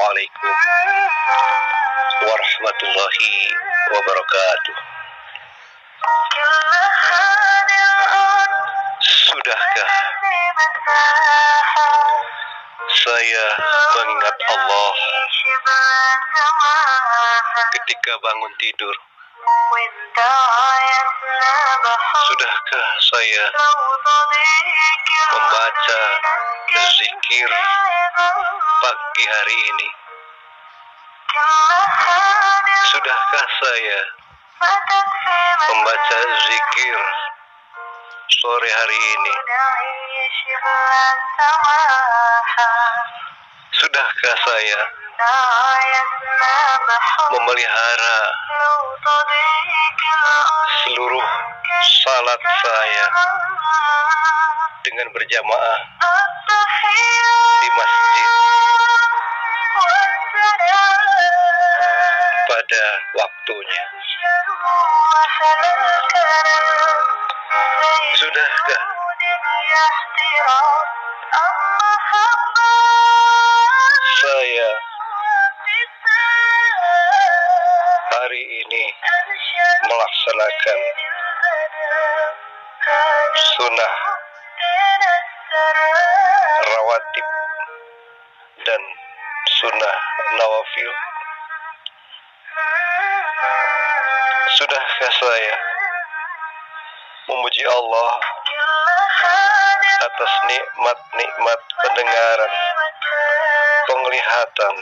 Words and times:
Assalamualaikum 0.00 0.56
warahmatullahi 2.24 3.36
wabarakatuh. 3.92 4.76
Sudahkah 9.04 9.90
saya 12.88 13.44
mengingat 13.92 14.36
Allah 14.48 14.92
ketika 17.76 18.16
bangun 18.24 18.52
tidur? 18.56 18.96
Sudahkah 22.24 22.88
saya 23.04 23.44
membaca 25.28 26.00
zikir 26.88 27.48
pagi 28.80 29.24
hari 29.28 29.56
ini? 29.76 29.88
Sudahkah 32.90 33.48
saya 33.60 34.00
membaca 35.68 36.18
zikir 36.48 37.00
sore 38.40 38.70
hari 38.72 38.98
ini? 38.98 39.32
Sudahkah 43.76 44.36
saya 44.48 44.80
memelihara 47.36 48.18
seluruh 50.88 51.28
salat 51.84 52.40
saya 52.64 53.04
dengan 54.82 55.06
berjamaah 55.12 55.78
di 57.60 57.68
masjid 57.76 58.28
waktunya. 63.50 63.84
Sudahkah 68.14 68.82
saya 74.20 74.70
hari 78.20 78.42
ini 78.44 78.84
melaksanakan 79.88 80.78
sunnah 83.56 83.94
rawatib 86.60 87.26
dan 88.68 88.82
sunnah 89.58 89.96
nawafil 90.36 90.92
Sudahkah 94.70 95.14
saya 95.18 95.54
memuji 97.26 97.66
Allah 97.66 98.10
atas 99.98 100.32
nikmat-nikmat 100.46 101.60
pendengaran, 101.82 102.54
penglihatan, 103.90 104.74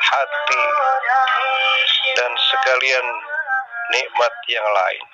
hati, 0.00 0.64
dan 2.16 2.32
sekalian 2.40 3.06
nikmat 3.92 4.32
yang 4.48 4.64
lain. 4.64 5.04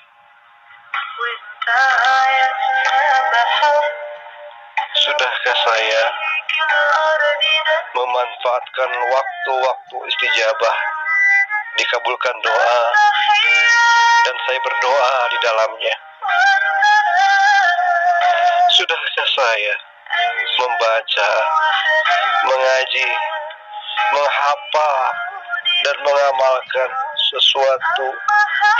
Sudahkah 4.94 5.56
saya 5.58 6.02
memanfaatkan 7.98 8.90
waktu-waktu 8.94 9.96
istijabah, 10.06 10.76
dikabulkan 11.76 12.36
doa, 12.40 12.82
dan 14.24 14.36
saya 14.46 14.58
berdoa 14.64 15.14
di 15.28 15.38
dalamnya? 15.44 15.94
Sudahkah 18.78 19.28
saya 19.34 19.74
membaca, 20.58 21.30
mengaji, 22.46 23.08
menghafal, 24.14 24.96
dan 25.84 25.96
mengamalkan 26.06 26.90
sesuatu 27.28 28.06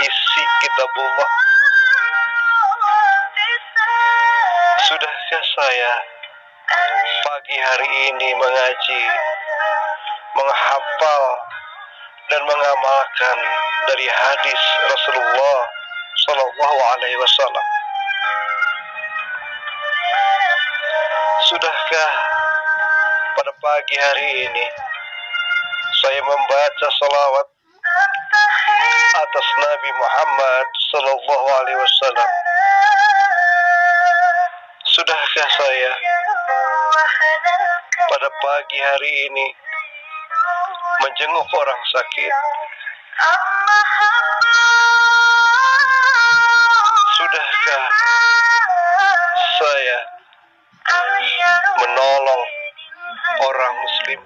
isi 0.01 0.43
kitabullah? 0.63 1.31
Sudahkah 4.89 5.43
saya 5.57 5.93
pagi 7.25 7.57
hari 7.57 7.89
ini 8.13 8.29
mengaji, 8.37 9.03
menghafal, 10.37 11.23
dan 12.29 12.41
mengamalkan 12.45 13.37
dari 13.89 14.05
hadis 14.05 14.61
Rasulullah 14.85 15.59
Shallallahu 16.25 16.79
Alaihi 16.93 17.17
Wasallam? 17.17 17.65
Sudahkah 21.49 22.11
pada 23.33 23.51
pagi 23.57 23.97
hari 23.97 24.29
ini 24.45 24.65
saya 26.05 26.21
membaca 26.21 26.87
salawat 27.01 27.47
atas 29.17 29.47
Nabi 29.65 29.89
Muhammad 29.97 30.65
Sallallahu 30.93 31.47
Alaihi 31.65 31.79
Wasallam? 31.81 32.29
Sudahkah 34.85 35.49
saya 35.49 35.91
pada 38.05 38.29
pagi 38.29 38.79
hari 38.85 39.11
ini 39.33 39.47
menjenguk 40.99 41.47
orang 41.47 41.81
sakit? 41.95 42.33
Sudahkah 47.19 47.83
saya 49.59 49.97
menolong 51.79 52.43
orang 53.43 53.73
muslim? 53.83 54.19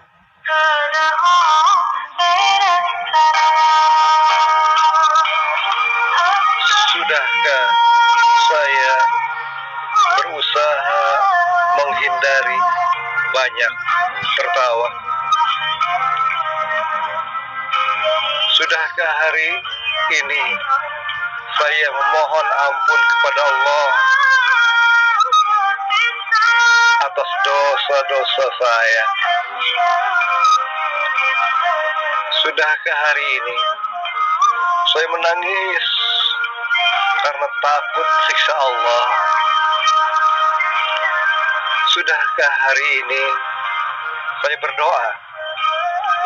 Sudahkah 6.93 7.65
saya 8.49 8.93
berusaha 10.21 11.05
menghindari 11.81 12.59
banyak 13.33 13.73
tertawa? 14.37 14.89
Sudahkah 18.63 19.11
hari 19.27 19.51
ini 20.23 20.43
saya 21.59 21.87
memohon 21.91 22.47
ampun 22.47 22.99
kepada 23.11 23.41
Allah 23.43 23.87
atas 27.03 27.29
dosa-dosa 27.43 28.45
saya? 28.55 29.03
Sudahkah 32.39 32.97
hari 33.03 33.27
ini 33.35 33.57
saya 34.95 35.07
menangis 35.11 35.85
karena 37.19 37.47
takut 37.59 38.07
siksa 38.31 38.53
Allah? 38.63 39.05
Sudahkah 41.91 42.53
hari 42.63 42.87
ini 42.95 43.23
saya 44.39 44.55
berdoa 44.55 45.07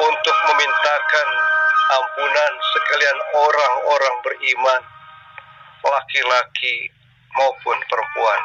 untuk 0.06 0.38
memintakan 0.53 1.56
ampunan 1.88 2.53
sekalian 2.75 3.20
orang-orang 3.36 4.16
beriman, 4.24 4.81
laki-laki 5.84 6.92
maupun 7.36 7.78
perempuan? 7.88 8.42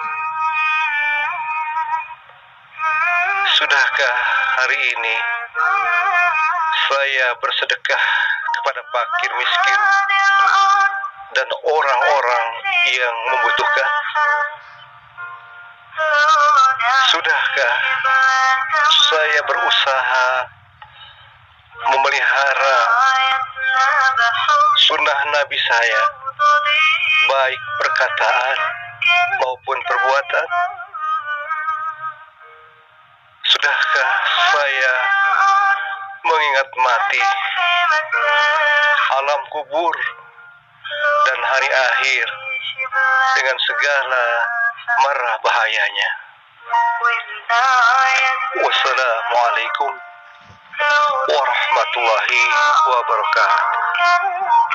Sudahkah 3.59 4.17
hari 4.63 4.79
ini 4.79 5.17
saya 6.89 7.27
bersedekah 7.39 8.05
kepada 8.59 8.81
fakir 8.91 9.31
miskin 9.37 9.81
dan 11.37 11.49
orang-orang 11.67 12.47
yang 12.91 13.15
membutuhkan? 13.29 13.91
Sudahkah 17.13 17.75
saya 19.13 19.41
berusaha 19.45 20.29
memelihara 21.91 22.79
sunnah 24.87 25.21
Nabi 25.35 25.59
saya, 25.59 26.03
baik 27.27 27.63
perkataan 27.83 28.59
maupun 29.43 29.79
perbuatan? 29.83 30.47
Sudahkah 33.43 34.13
saya 34.55 34.95
mengingat 36.23 36.69
mati, 36.79 37.23
alam 39.19 39.43
kubur, 39.51 39.97
dan 41.27 41.39
hari 41.43 41.71
akhir 41.71 42.27
dengan 43.39 43.57
segala 43.59 44.25
marah 45.03 45.35
bahayanya? 45.43 46.11
Wassalamualaikum 48.63 50.12
warahmatullahi 51.29 52.41
wabarakatuh. 52.89 54.63